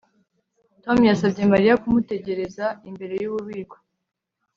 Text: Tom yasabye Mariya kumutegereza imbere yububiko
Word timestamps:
Tom 0.83 0.97
yasabye 1.09 1.43
Mariya 1.53 1.79
kumutegereza 1.81 2.65
imbere 2.89 3.13
yububiko 3.23 3.75